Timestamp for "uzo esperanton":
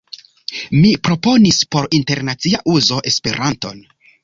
2.79-3.89